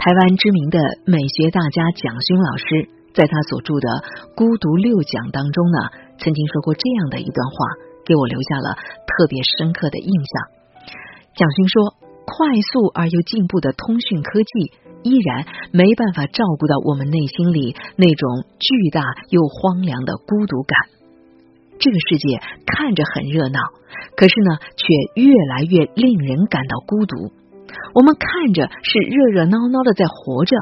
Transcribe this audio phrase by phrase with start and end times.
[0.00, 3.88] 台湾知名的美学大家蒋勋老师，在他所著的
[4.32, 7.52] 《孤独六讲》当中呢，曾经说过这样的一段话，
[8.08, 10.32] 给我留下了特别深刻的印象。
[11.36, 14.72] 蒋勋说：“快速而又进步的通讯科技，
[15.04, 20.96] 依然没办法照顾到我们内心里那种巨大又荒凉的孤独感。
[21.76, 23.60] 这个世界看着很热闹，
[24.16, 27.36] 可是呢，却越来越令人感到孤独。
[27.94, 30.56] 我们看着是热热闹闹的在活着，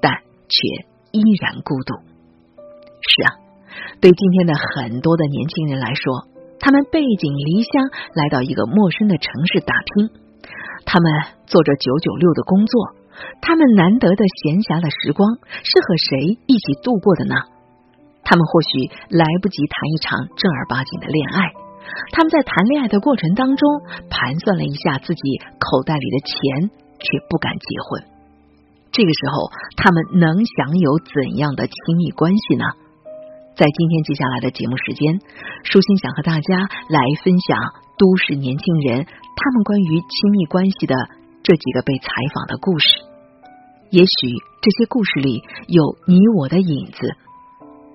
[0.00, 0.12] 但
[0.48, 1.94] 却依然孤独。
[3.00, 3.28] 是啊，
[4.00, 7.84] 对今天的很多的年轻人来说。”他们背井离乡
[8.14, 10.10] 来到一个陌生的城市打拼，
[10.84, 11.12] 他们
[11.46, 12.96] 做着九九六的工作，
[13.42, 17.36] 他们难得的闲暇的时光是和谁一起度过的呢？
[18.24, 21.52] 他们或许来不及谈一场正儿八经的恋爱，
[22.12, 23.68] 他们在谈恋爱的过程当中
[24.10, 28.04] 盘算了一下自己口袋里的钱，却不敢结婚。
[28.92, 32.64] 这个时候，他们能享有怎样的亲密关系呢？
[33.56, 35.20] 在今天接下来的节目时间，
[35.64, 37.58] 舒心想和大家来分享
[37.96, 40.94] 都市年轻人他们关于亲密关系的
[41.42, 42.86] 这几个被采访的故事。
[43.90, 44.28] 也许
[44.60, 47.16] 这些故事里有你我的影子。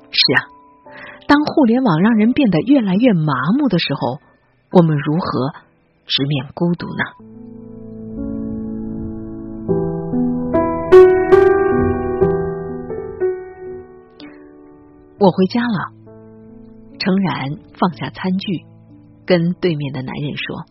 [0.09, 0.50] 是啊，
[1.31, 4.19] 当互联网让人变得越来越麻木的时候，
[4.69, 5.53] 我们如何
[6.05, 7.03] 直面孤独呢？
[15.19, 15.93] 我回家了。
[16.99, 18.65] 程然放下餐具，
[19.25, 20.65] 跟对面的男人说：“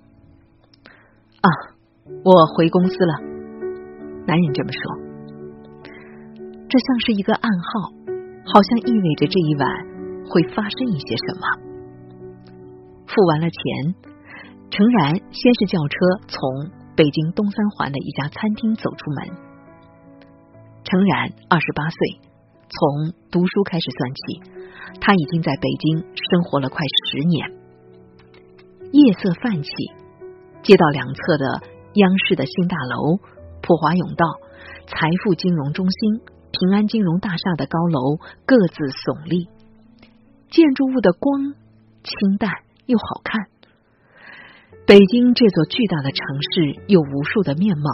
[1.40, 1.48] 啊，
[2.22, 3.14] 我回公司了。”
[4.28, 4.80] 男人这么说，
[6.68, 7.92] 这像是一个暗号，
[8.44, 9.99] 好像意味着这一晚
[10.30, 11.42] 会发生一些什么。
[13.06, 13.94] 付完了钱，
[14.70, 15.96] 程然先是叫车
[16.28, 19.36] 从北京东三环的一家餐厅走出门。
[20.84, 22.30] 程然二十八岁。
[22.72, 24.20] 从读书开始算起，
[25.00, 27.50] 他已经在北京生活了快十年。
[28.92, 29.70] 夜色泛起，
[30.62, 31.62] 街道两侧的
[31.94, 33.16] 央视的新大楼、
[33.60, 34.24] 普华永道、
[34.86, 36.20] 财富金融中心、
[36.52, 39.48] 平安金融大厦的高楼各自耸立，
[40.50, 41.54] 建筑物的光
[42.02, 42.50] 清淡
[42.86, 43.46] 又好看。
[44.86, 47.90] 北京这座巨大的城市有无数的面貌：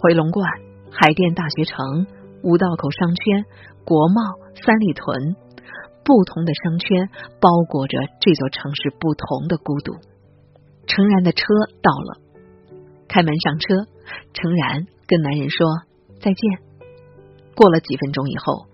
[0.00, 0.48] 回龙观、
[0.90, 2.06] 海淀大学城、
[2.42, 3.44] 五道口商圈。
[3.82, 4.20] 国贸、
[4.54, 5.34] 三里屯，
[6.04, 7.08] 不同的商圈
[7.40, 9.94] 包裹着这座城市不同的孤独。
[10.86, 11.42] 诚然的车
[11.82, 12.20] 到了，
[13.08, 13.74] 开门上车，
[14.34, 15.66] 诚然跟男人说
[16.20, 16.40] 再见。
[17.56, 18.66] 过了几分钟以后，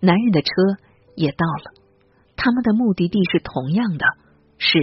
[0.00, 0.48] 男人的车
[1.14, 1.72] 也到了，
[2.38, 4.06] 他们的目的地是同样的，
[4.56, 4.78] 是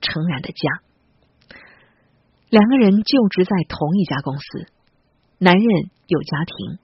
[0.00, 1.58] 程然的家。
[2.48, 4.66] 两个人就职在同一家公司，
[5.38, 6.78] 男人有家庭。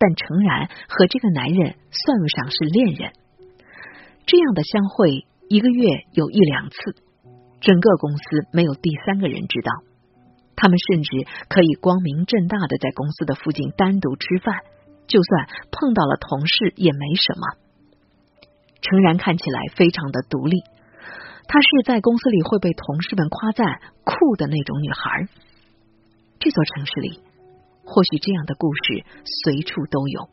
[0.00, 3.12] 但诚然和这个男人算不上是恋人，
[4.26, 6.76] 这样的相会一个月有一两次，
[7.60, 9.72] 整个公司没有第三个人知道。
[10.54, 14.54] 他们甚至可以光明正大的在公司的附近单独吃饭，
[15.08, 17.67] 就算碰到了同事也没什么。
[18.80, 20.62] 诚然看起来非常的独立，
[21.46, 25.28] 她是在公司里会被同事们夸赞酷的那种女孩。
[26.38, 27.22] 这座城市里。
[27.90, 30.28] 或许这样的故事随处都有。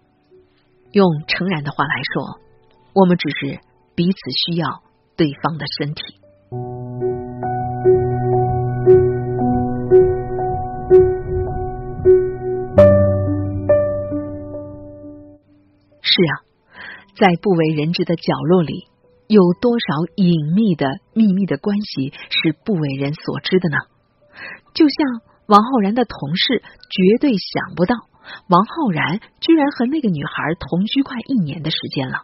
[0.91, 2.41] 用诚然的话来说，
[2.93, 3.61] 我们只是
[3.95, 4.83] 彼此需要
[5.15, 6.03] 对方的身体。
[16.01, 16.35] 是啊，
[17.15, 18.87] 在不为人知的角落里，
[19.27, 23.77] 有多少隐秘的秘密的关系是不为人所知的呢？
[24.73, 25.35] 就像。
[25.47, 27.93] 王浩然的同事绝对想不到，
[28.49, 32.23] 王浩然居然和那个女孩同居快一年的时间了，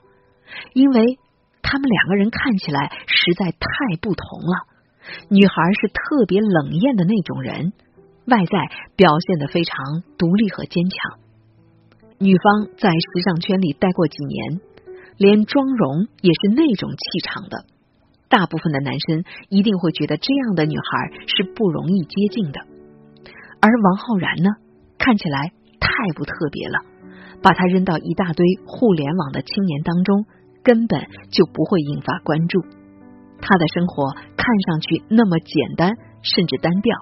[0.73, 1.19] 因为
[1.61, 4.65] 他们两个人看起来实在太不同了。
[5.29, 7.73] 女孩是特别冷艳的那种人，
[8.25, 8.57] 外在
[8.95, 11.19] 表现的非常独立和坚强。
[12.17, 14.61] 女方在时尚圈里待过几年，
[15.21, 17.65] 连妆容也是那种气场的。
[18.27, 22.59] 大部分的男生一定会觉得这样的女孩是不容易接近的。
[23.61, 24.49] 而王浩然呢，
[24.97, 26.79] 看起来太不特别了，
[27.43, 30.25] 把他扔到一大堆互联网的青年当中，
[30.63, 32.61] 根本就不会引发关注。
[33.43, 35.93] 他的生活看上去那么简单，
[36.23, 36.97] 甚至单调，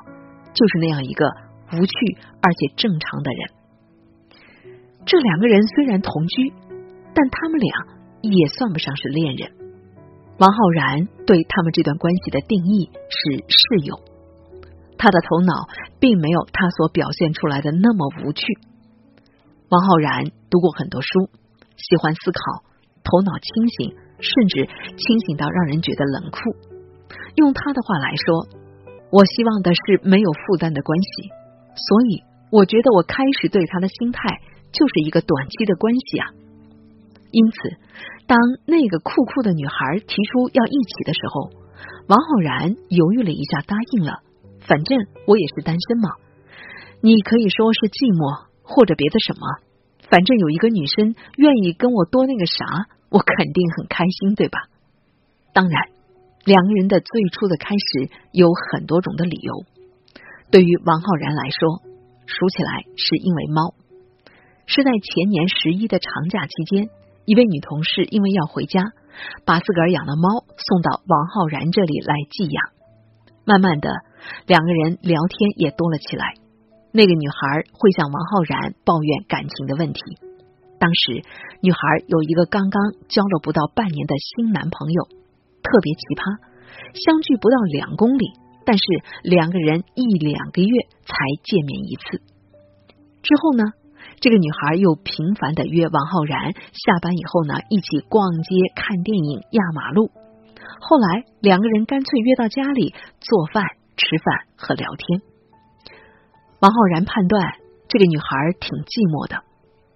[0.54, 1.26] 就是那样一个
[1.72, 3.50] 无趣而且正常的人。
[5.06, 6.52] 这两个人虽然同居，
[7.14, 9.52] 但他们俩也算不上是恋人。
[10.38, 14.00] 王浩然对他们这段关系的定义是室友。
[14.98, 15.68] 他的头脑
[16.00, 18.44] 并没有他所表现出来的那么无趣。
[19.70, 21.30] 王浩然读过很多书，
[21.78, 22.40] 喜欢思考，
[23.04, 24.66] 头脑清醒，甚至
[24.98, 26.40] 清醒到让人觉得冷酷。
[27.36, 28.48] 用他的话来说，
[29.12, 31.30] 我希望的是没有负担的关系，
[31.76, 34.42] 所以我觉得我开始对他的心态
[34.72, 36.28] 就是一个短期的关系啊。
[37.32, 37.58] 因此，
[38.28, 41.52] 当那个酷酷的女孩提出要一起的时候，
[42.08, 44.22] 王浩然犹豫了一下，答应了。
[44.68, 44.98] 反正
[45.28, 46.10] 我也是单身嘛，
[47.02, 48.50] 你可以说是寂寞。
[48.72, 49.42] 或者别的什么，
[50.12, 54.70] 反正有一个女生愿意跟我多那个啥，我肯定很开心，对吧？
[55.54, 55.90] 当然，
[56.46, 59.66] 两个人的最初的开始有很多种的理由。
[60.52, 61.82] 对于王浩然来说，
[62.28, 63.74] 数起来是因为猫。
[64.68, 66.90] 是在前年十一的长假期间，
[67.30, 68.82] 一位女同事因为要回家，
[69.46, 72.74] 把自个儿养的猫送到王浩然这里来寄养。
[73.46, 73.88] 慢慢的，
[74.48, 76.34] 两个人聊天也多了起来。
[76.92, 77.38] 那个女孩
[77.78, 80.02] 会向王浩然抱怨感情的问题。
[80.80, 81.22] 当时，
[81.62, 85.04] 女孩有一个刚刚交了不到半年的新男朋友，
[85.62, 86.42] 特别奇葩，
[86.98, 88.26] 相距不到两公里，
[88.66, 88.84] 但是
[89.22, 91.14] 两个人一两个月才
[91.46, 92.26] 见面一次。
[93.22, 93.78] 之后呢，
[94.20, 100.12] 这个女孩又频繁的约王浩然下班以后呢，一起逛街、看电影、压马路。
[100.82, 103.64] 后来，两个人干脆约到家里做饭、
[103.96, 105.22] 吃饭和聊天。
[106.60, 107.54] 王浩然判断
[107.88, 108.28] 这个女孩
[108.60, 109.44] 挺寂寞的，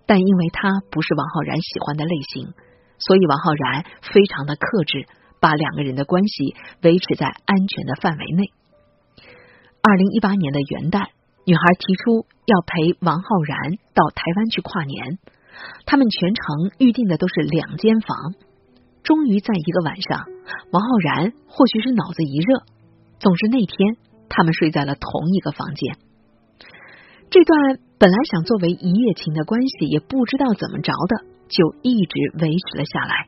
[0.05, 2.53] 但因为她不是王浩然喜欢的类型，
[2.99, 5.05] 所以王浩然非常的克制，
[5.41, 8.51] 把两个人的关系维持在安全的范围内。
[9.83, 11.11] 二零一八年的元旦，
[11.45, 15.19] 女孩提出要陪王浩然到台湾去跨年，
[15.85, 18.33] 他们全程预定的都是两间房。
[19.03, 20.25] 终于在一个晚上，
[20.71, 22.63] 王浩然或许是脑子一热，
[23.19, 23.97] 总之那天
[24.29, 25.97] 他们睡在了同一个房间。
[27.29, 33.25] 这段本来想作为一夜情的关系，也不知道怎么着的，就一直维持了下来。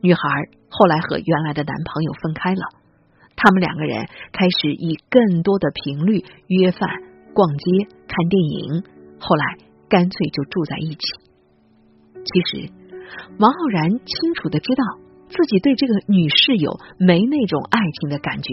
[0.00, 0.22] 女孩
[0.70, 2.62] 后来和原来的男朋友分开了，
[3.36, 6.88] 他们两个人开始以更多的频率约饭、
[7.38, 8.82] 逛街、看电影，
[9.20, 9.44] 后来
[9.88, 11.06] 干脆就住在一起。
[12.26, 12.66] 其实，
[13.38, 14.82] 王浩然清楚的知道
[15.30, 18.50] 自己对这个女室友没那种爱情的感觉，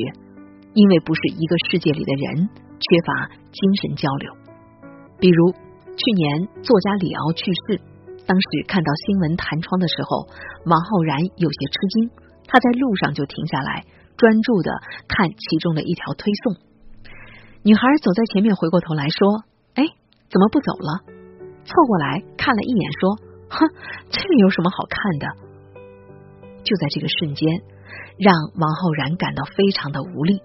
[0.76, 2.48] 因为不是一个世界里的人，
[2.78, 4.32] 缺乏精神交流。
[5.18, 5.52] 比如
[5.98, 7.82] 去年作家李敖去世，
[8.28, 10.30] 当时看到新闻弹窗的时候，
[10.70, 12.12] 王浩然有些吃惊。
[12.46, 13.84] 他在路上就停下来，
[14.16, 14.70] 专注的
[15.08, 16.54] 看其中的一条推送。
[17.66, 19.42] 女孩走在前面，回过头来说
[19.74, 19.82] ：“哎，
[20.30, 21.02] 怎么不走了？”
[21.66, 23.18] 凑过来看了一眼，说
[23.50, 23.58] ：“哼，
[24.12, 25.26] 这个有什么好看的？”
[26.62, 27.50] 就在这个瞬间，
[28.20, 30.44] 让王浩然感到非常的无力。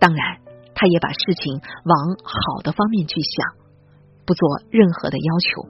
[0.00, 0.40] 当然，
[0.74, 3.60] 他也把事情往好的方面去想。
[4.24, 5.68] 不做任何的要求，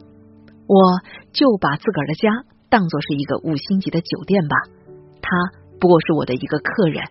[0.69, 1.03] 我
[1.33, 2.31] 就把自个儿的家
[2.69, 4.55] 当做是一个五星级的酒店吧。
[5.21, 5.35] 他
[5.81, 7.03] 不过是我的一个客人，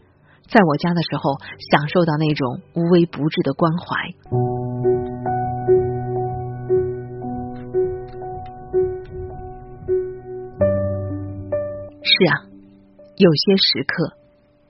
[0.50, 1.38] 在我家的时候
[1.72, 3.86] 享受到那种无微不至的关怀。
[12.02, 12.50] 是啊，
[13.16, 14.18] 有些时刻，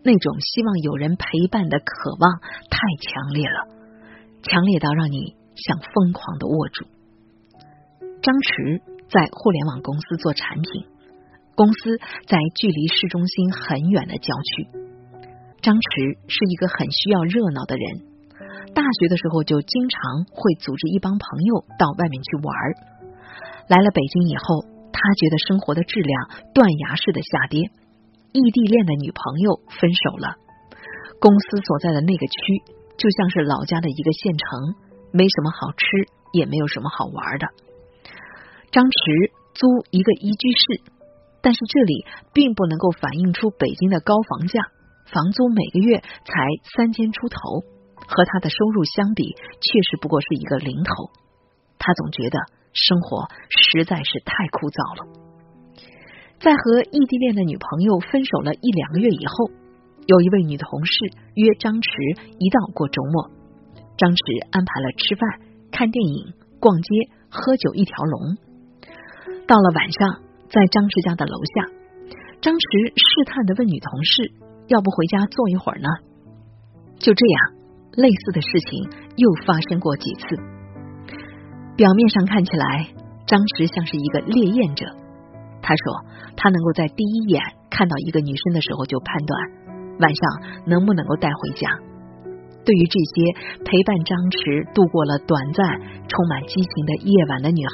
[0.04, 2.40] 那种希望有人陪伴的渴望
[2.70, 3.68] 太强烈了，
[4.44, 5.40] 强烈到让你。
[5.60, 6.86] 想疯狂的握住。
[8.22, 8.80] 张弛
[9.12, 10.88] 在互联网公司做产品，
[11.54, 14.89] 公司在距离市中心很远的郊区。
[15.62, 17.84] 张弛是一个很需要热闹的人，
[18.72, 22.48] 大学的时候就经常会组织一帮朋友到外面去玩。
[23.68, 24.64] 来了北京以后，
[24.96, 26.14] 他觉得生活的质量
[26.56, 27.68] 断崖式的下跌，
[28.32, 30.40] 异地恋的女朋友分手了，
[31.20, 32.36] 公司所在的那个区
[32.96, 34.88] 就像是老家的一个县城。
[35.12, 35.86] 没什么好吃，
[36.34, 37.48] 也没有什么好玩的。
[38.70, 40.86] 张弛租一个一居室，
[41.42, 44.62] 但是这里并不能够反映出北京的高房价，
[45.12, 46.34] 房租每个月才
[46.76, 47.38] 三千出头，
[48.08, 51.10] 和他的收入相比，确实不过是一个零头。
[51.78, 52.38] 他总觉得
[52.74, 55.02] 生活实在是太枯燥了。
[56.40, 59.52] 在和异地恋的女朋友分手了一两个月以后，
[60.06, 60.94] 有一位女同事
[61.36, 61.90] 约张弛
[62.40, 63.30] 一道过周末。
[63.98, 65.28] 张弛安排了吃饭、
[65.72, 66.88] 看电影、逛街、
[67.28, 68.40] 喝酒一条龙。
[69.44, 71.68] 到了晚上，在张弛家的楼下，
[72.40, 72.64] 张弛
[72.96, 74.32] 试探的问女同事
[74.70, 75.90] ：“要不回家坐一会儿呢？”
[76.98, 77.38] 就这样，
[77.94, 80.24] 类似的事情又发生过几次。
[81.76, 82.88] 表面上看起来，
[83.26, 84.86] 张弛像是一个烈焰者。
[85.62, 85.84] 他说，
[86.36, 89.32] 他能够在第一眼看到一个女生的时候就判断
[90.00, 90.22] 晚上
[90.66, 91.72] 能不能够带回家。
[92.66, 93.16] 对于这些
[93.64, 95.64] 陪伴张弛度过了短暂、
[96.12, 97.74] 充满激情的夜晚的女孩，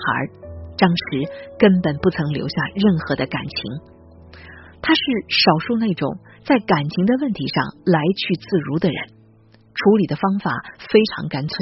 [0.78, 1.26] 张弛
[1.58, 3.60] 根本不曾留下任何的感情。
[4.86, 5.02] 他是
[5.34, 6.14] 少数那种
[6.46, 8.98] 在感情的问题上来去自如的人，
[9.74, 10.54] 处理的方法
[10.94, 11.58] 非常干脆。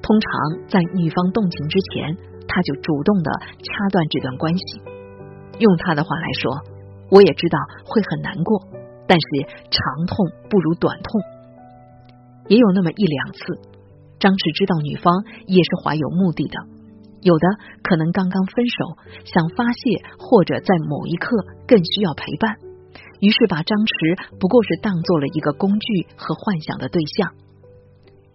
[0.00, 2.16] 通常在女方动情之前，
[2.48, 4.80] 他就主动的掐断这段关系。
[5.58, 6.48] 用他的话来说，
[7.10, 8.64] 我也知道会很难过，
[9.06, 9.26] 但是
[9.68, 10.16] 长痛
[10.48, 11.20] 不如短痛。
[12.48, 13.40] 也有那么一两次，
[14.18, 15.12] 张弛知道女方
[15.44, 16.56] 也是怀有目的的。
[17.20, 17.46] 有的
[17.84, 18.96] 可能刚刚分手，
[19.28, 21.36] 想发泄，或者在某一刻
[21.66, 22.56] 更需要陪伴，
[23.20, 27.34] 于是把张弛不过是当做了一个工具和幻想的对象。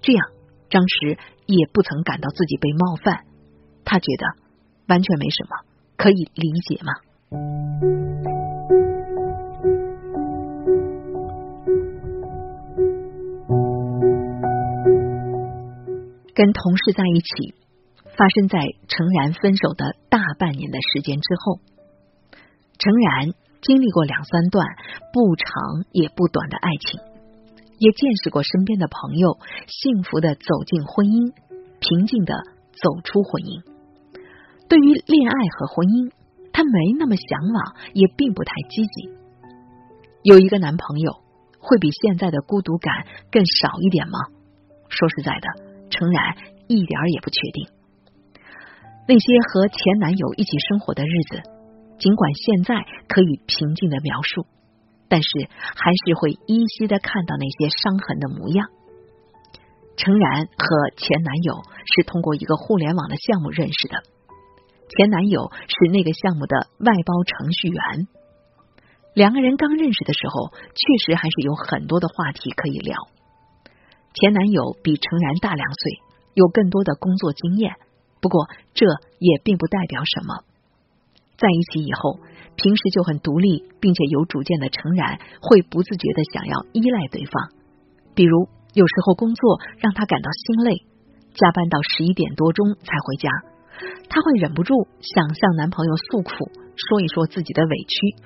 [0.02, 0.28] 这样，
[0.70, 3.24] 张弛也不曾感到自己被冒犯，
[3.86, 4.26] 他觉得
[4.88, 5.56] 完全没什么，
[5.96, 6.92] 可以理解吗？
[16.34, 17.56] 跟同事在一起。
[18.14, 18.60] 发生在
[18.90, 21.60] 程然分手的大半年的时间之后，
[22.82, 23.30] 程然
[23.62, 24.66] 经历过两三段
[25.14, 27.00] 不长也不短的爱情，
[27.78, 31.32] 也见识过身边的朋友幸福的走进婚姻，
[31.78, 32.34] 平静的
[32.74, 33.62] 走出婚姻。
[34.68, 36.10] 对于恋爱和婚姻，
[36.52, 39.14] 他没那么向往，也并不太积极。
[40.24, 41.22] 有一个男朋友
[41.60, 44.18] 会比现在的孤独感更少一点吗？
[44.90, 45.48] 说实在的，
[45.92, 46.34] 程然
[46.66, 47.70] 一点儿也不确定。
[49.08, 51.44] 那些和前男友一起生活的日子，
[52.02, 54.48] 尽管现在可以平静的描述，
[55.08, 58.70] 但是还是会依稀的看到那些伤痕的模样。
[59.98, 64.02] 诚然和前男友是通过一个互联网的项目认识的，
[64.98, 68.08] 前男友是那个项目的外包程序员。
[69.14, 72.98] 两个人刚认识的时候，确实还是有很多的话题可以聊。
[74.16, 76.00] 前男友比诚然大两岁，
[76.34, 77.76] 有更多的工作经验。
[78.22, 78.88] 不过，这
[79.20, 80.46] 也并不代表什么。
[81.42, 82.22] 在一起以后，
[82.54, 87.50] 平时就很独立并且有主见的程然，会不自觉的想要依赖对方。
[88.14, 88.46] 比如，
[88.78, 90.86] 有时候工作让他感到心累，
[91.34, 93.32] 加班到十一点多钟才回家，
[94.08, 96.30] 他会忍不住想向男朋友诉苦，
[96.78, 98.22] 说一说自己的委屈，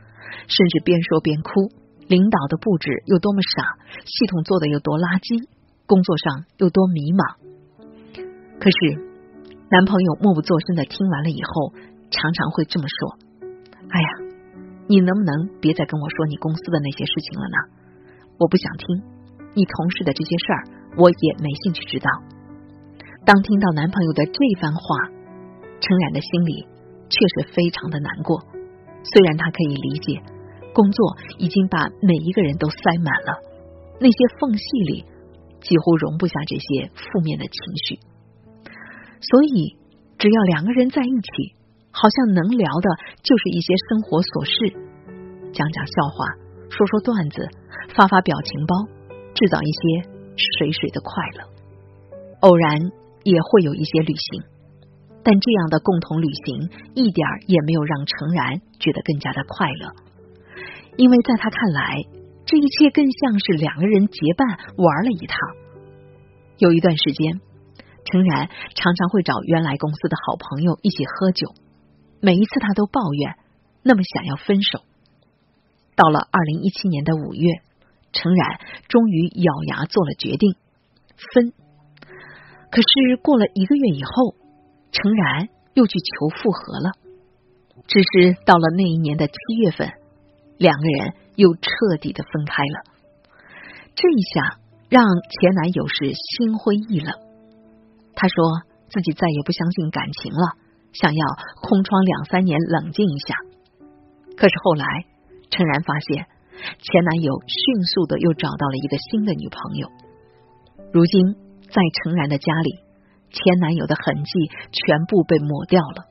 [0.52, 1.72] 甚至边说边哭。
[2.08, 3.64] 领导的布置有多么傻，
[4.04, 5.48] 系统做的有多垃圾，
[5.88, 7.40] 工作上有多迷茫。
[8.60, 9.16] 可是。
[9.68, 11.74] 男朋友默不作声的听完了以后，
[12.10, 13.18] 常常会这么说
[13.90, 14.10] ：“哎呀，
[14.88, 17.58] 你能不能别再跟我说你公司的那些事情了呢？
[18.38, 19.02] 我不想听
[19.54, 20.62] 你同事的这些事儿，
[20.98, 22.10] 我也没兴趣知道。”
[23.26, 25.10] 当听到男朋友的这番话，
[25.82, 26.68] 陈冉的心里
[27.10, 28.40] 确实非常的难过。
[29.02, 30.22] 虽然她可以理解，
[30.74, 33.42] 工作已经把每一个人都塞满了，
[34.00, 35.06] 那些缝隙里
[35.62, 37.58] 几乎容不下这些负面的情
[37.88, 38.00] 绪。
[39.22, 39.78] 所以，
[40.20, 41.55] 只要两个人在一起，
[41.96, 42.88] 好像能聊的
[43.24, 44.54] 就是一些生活琐事，
[45.56, 46.36] 讲讲笑话，
[46.68, 47.48] 说说段子，
[47.96, 48.75] 发发表情包，
[49.32, 49.82] 制造一些
[50.36, 51.48] 水水的快乐。
[52.44, 52.92] 偶然
[53.24, 54.44] 也会有一些旅行，
[55.24, 56.68] 但这样的共同旅行
[57.00, 59.96] 一点也没有让程然觉得更加的快乐，
[61.00, 62.04] 因为在他看来，
[62.44, 64.44] 这一切更像是两个人结伴
[64.75, 65.40] 玩了一趟。
[66.60, 67.40] 有一段时间。
[68.06, 71.50] 诚然，常常会找原来公司的好朋友一起喝酒，
[72.25, 73.36] 每一次他都抱怨，
[73.84, 74.82] 那么想要分手。
[75.96, 77.62] 到了二零一七年的五月，
[78.13, 80.55] 诚然终于咬牙做了决定，
[81.36, 81.53] 分。
[82.72, 84.34] 可是过了一个月以后，
[84.91, 86.94] 诚然又去求复合了。
[87.86, 89.91] 只是到了那一年的七月份，
[90.58, 91.70] 两个人又彻
[92.01, 92.82] 底的分开了。
[93.94, 94.58] 这一下
[94.89, 97.13] 让前男友是心灰意冷。
[98.15, 100.65] 他说自己再也不相信感情了，
[101.02, 101.25] 想要
[101.62, 103.36] 空窗两三年冷静一下。
[104.38, 104.86] 可是后来，
[105.52, 106.25] 诚然发现
[106.80, 109.90] 前男友迅速的又找到了一个新的女朋友。
[110.92, 111.36] 如今
[111.68, 112.80] 在诚然的家里，
[113.32, 114.32] 前男友的痕迹
[114.72, 116.06] 全部被抹掉了。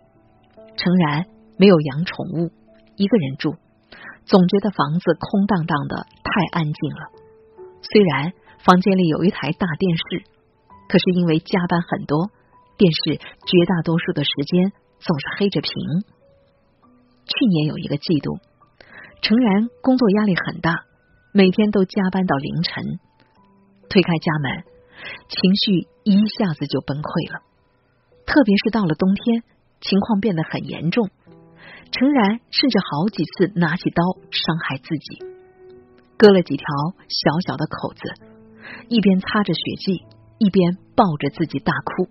[0.76, 1.26] 诚然
[1.56, 2.50] 没有养宠物，
[2.96, 3.56] 一个人住，
[4.24, 7.10] 总觉得房子空荡荡的，太安静了。
[7.80, 8.32] 虽然
[8.64, 10.34] 房间里有一台大电视。
[10.86, 12.28] 可是因为加班很多，
[12.76, 15.70] 电视绝大多数的时间总是黑着屏。
[17.24, 18.38] 去年有一个季度，
[19.22, 20.84] 诚然工作压力很大，
[21.32, 22.98] 每天都加班到凌晨。
[23.88, 24.64] 推开家门，
[25.28, 27.40] 情绪一下子就崩溃了。
[28.26, 29.42] 特别是到了冬天，
[29.80, 31.10] 情况变得很严重。
[31.92, 35.22] 诚然甚至好几次拿起刀伤害自己，
[36.18, 36.66] 割了几条
[37.08, 38.02] 小小的口子，
[38.88, 40.04] 一边擦着血迹。
[40.36, 42.08] 一边抱着自己大哭。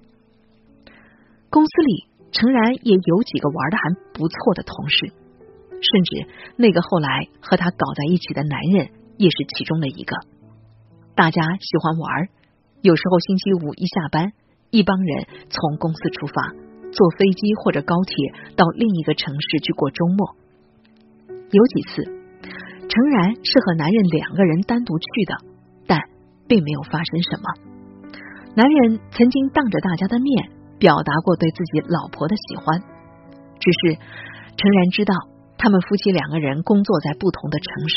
[1.53, 5.13] 公司里诚然也有几个玩的还不错的同事，
[5.69, 6.25] 甚至
[6.57, 10.17] 那个后来和他搞在一起的男人也是其中的一个。
[11.13, 12.27] 大家喜欢玩，
[12.81, 14.33] 有时候星期五一下班，
[14.71, 16.49] 一帮人从公司出发，
[16.89, 20.33] 坐飞机或者高铁到另一个城市去过周末。
[21.51, 22.01] 有几次，
[22.89, 25.37] 诚然是和男人两个人单独去的，
[25.85, 26.01] 但
[26.47, 27.45] 并没有发生什么。
[28.55, 30.49] 男人曾经当着大家的面
[30.83, 32.83] 表达过对自己老婆的喜欢，
[33.55, 35.15] 只是诚然知道
[35.57, 37.95] 他们夫妻两个人工作在不同的城市，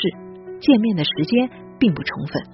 [0.63, 1.51] 见面的时间
[1.81, 2.47] 并不充分。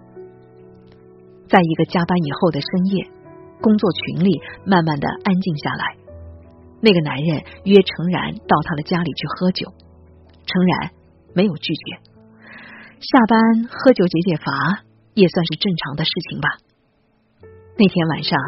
[1.50, 3.04] 在一个加班以后的深夜，
[3.60, 6.00] 工作群里慢慢的安静下来。
[6.80, 9.68] 那个男人约程然到他的家里去喝酒，
[10.48, 10.92] 程然
[11.34, 12.00] 没有拒绝。
[13.04, 14.80] 下班喝酒解解乏
[15.12, 16.48] 也算是正常的事情吧。
[17.76, 18.38] 那天晚上，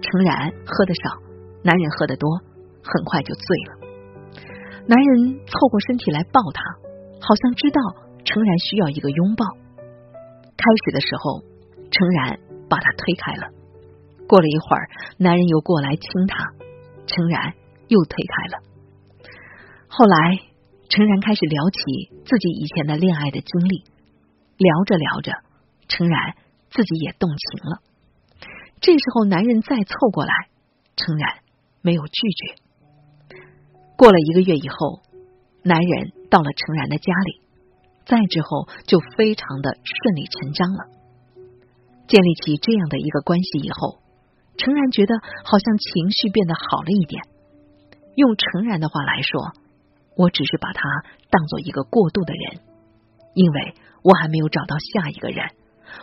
[0.00, 1.23] 程然喝的少，
[1.64, 2.38] 男人喝得多，
[2.84, 3.72] 很快就醉了。
[4.86, 6.62] 男人凑过身体来抱她，
[7.20, 7.80] 好像知道
[8.24, 9.46] 程然需要一个拥抱。
[10.54, 11.40] 开始的时候，
[11.90, 12.38] 程然。
[12.66, 13.52] 把他推开了。
[14.26, 16.50] 过了一会儿，男人又过来亲她，
[17.06, 17.52] 诚然
[17.88, 18.62] 又推开了。
[19.86, 20.40] 后来，
[20.88, 21.78] 诚然开始聊起
[22.24, 23.84] 自己以前的恋爱的经历，
[24.56, 25.32] 聊着聊着，
[25.86, 26.34] 诚然
[26.70, 27.78] 自己也动情了。
[28.80, 30.32] 这时候，男人再凑过来，
[30.96, 31.43] 诚然
[31.84, 32.64] 没有拒绝。
[33.96, 35.02] 过了一个月以后，
[35.62, 37.40] 男人到了程然的家里，
[38.06, 40.78] 再之后就非常的顺理成章了。
[42.08, 44.00] 建立起这样的一个关系以后，
[44.56, 45.14] 程然觉得
[45.44, 47.22] 好像情绪变得好了一点。
[48.16, 49.52] 用程然的话来说，
[50.16, 50.82] 我只是把他
[51.30, 52.60] 当做一个过渡的人，
[53.34, 55.50] 因为我还没有找到下一个人，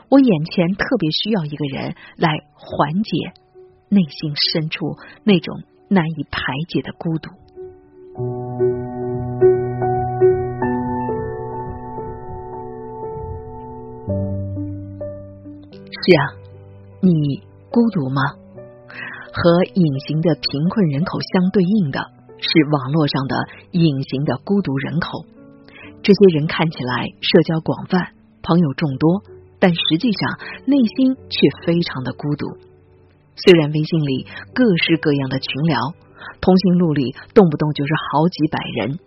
[0.10, 3.12] 我眼前特别需要一个人来缓解
[3.92, 4.96] 内心深处
[5.26, 7.30] 那种难以排解的孤独。
[16.04, 16.24] 是啊，
[17.02, 18.22] 你孤独吗？
[19.34, 22.00] 和隐形的贫困人口相对应的
[22.38, 23.36] 是网络上的
[23.72, 25.26] 隐形的孤独人口。
[26.02, 29.22] 这些人看起来社交广泛，朋友众多，
[29.60, 32.71] 但实际上内心却非常的孤独。
[33.36, 35.78] 虽然微信里各式各样的群聊，
[36.42, 39.00] 通讯录里动不动就是好几百人，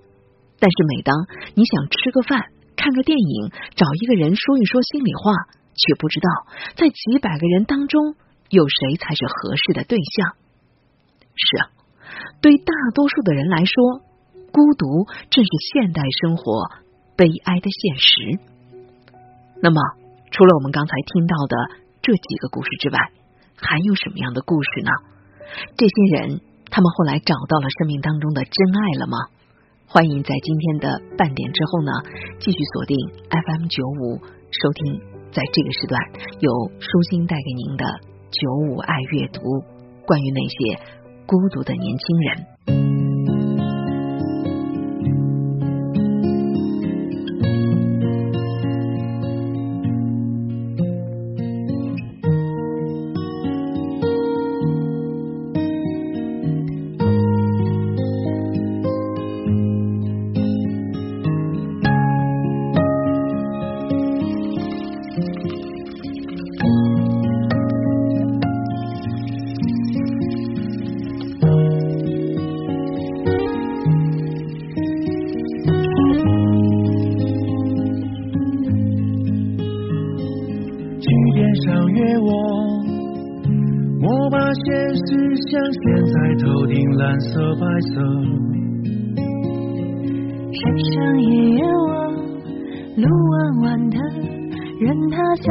[0.58, 1.14] 但是每当
[1.54, 5.32] 你想吃个饭、看个电影、找一个人说一说心里话。
[5.76, 6.28] 却不知道，
[6.76, 8.14] 在几百个人当中，
[8.48, 10.36] 有谁才是合适的对象。
[11.34, 11.66] 是啊，
[12.40, 13.74] 对大多数的人来说，
[14.52, 16.70] 孤独正是现代生活
[17.16, 18.38] 悲哀的现实。
[19.60, 19.80] 那么，
[20.30, 21.56] 除了我们刚才听到的
[22.02, 22.98] 这几个故事之外，
[23.66, 24.90] 还有什么样的故事呢？
[25.76, 29.16] 这些人，他们后来找到了生命当中的真爱了吗？
[29.86, 31.92] 欢迎在今天的半点之后呢，
[32.40, 32.96] 继续锁定
[33.30, 35.00] FM 九五收听。
[35.32, 36.00] 在这个时段，
[36.38, 37.84] 由舒心带给您的
[38.30, 39.40] 九五爱阅读，
[40.06, 40.80] 关于那些
[41.26, 42.83] 孤独的年轻人。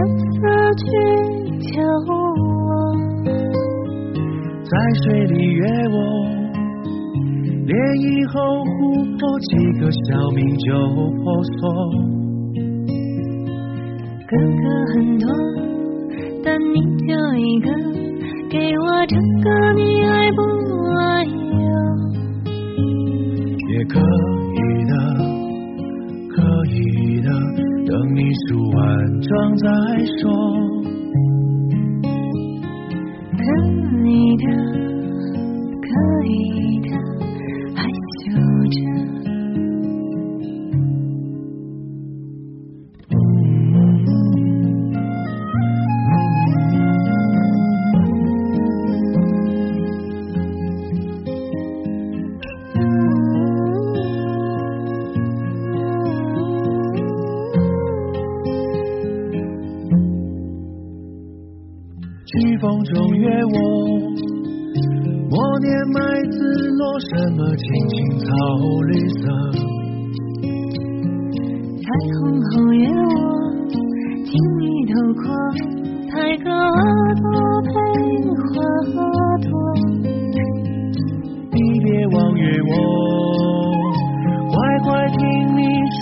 [0.03, 0.35] 他相思
[0.75, 0.85] 去
[1.71, 2.11] 求我。
[4.63, 4.71] 在
[5.03, 5.97] 水里约我，
[7.67, 8.35] 涟漪后
[8.65, 8.75] 湖
[9.17, 10.67] 泊几个小名就
[11.23, 11.59] 婆娑。
[14.27, 14.63] 哥哥
[14.93, 15.25] 很多，
[16.43, 16.75] 但你
[17.07, 17.67] 就一个，
[18.49, 20.41] 给我这个你爱不
[20.97, 21.31] 爱哟？
[23.69, 24.01] 也可。
[27.93, 29.69] 等你梳完妆再
[30.17, 30.23] 说。
[33.37, 33.45] 等
[34.03, 34.45] 你的，
[35.79, 35.87] 可
[36.25, 36.31] 以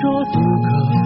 [0.01, 1.00] 说副歌。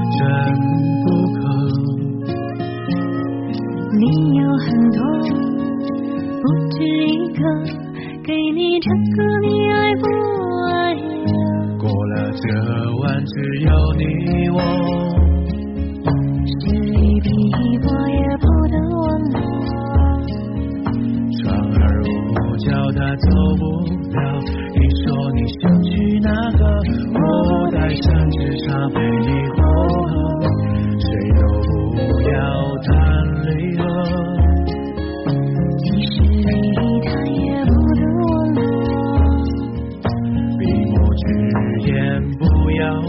[42.38, 43.01] 不要了，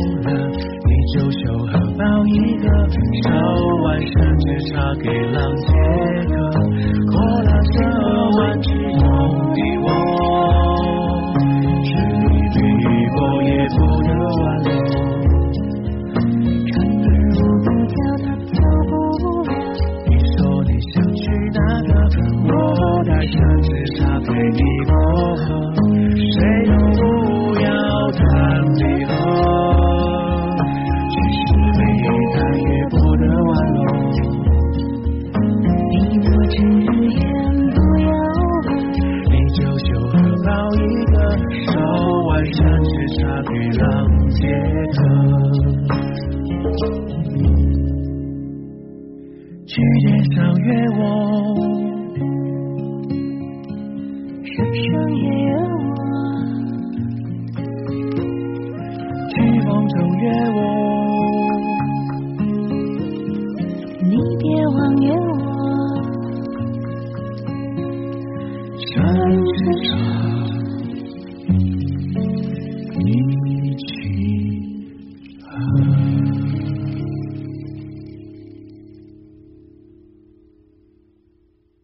[0.87, 2.67] 你就修好包一个，
[3.23, 3.27] 烧
[3.83, 5.67] 完山之差给狼解
[6.29, 6.35] 渴。
[7.11, 7.75] 过了这
[8.39, 8.79] 晚，只有
[9.55, 10.16] 你我。
[40.67, 41.15] 找一个，
[41.71, 41.79] 烧
[42.27, 43.87] 完山之沙，碧浪
[44.31, 44.41] 接
[44.97, 44.99] 歌。
[49.65, 51.01] 去年上约我，
[54.43, 55.25] 上上约
[55.71, 55.87] 我，
[59.31, 59.35] 去
[59.69, 60.76] 梦中约我。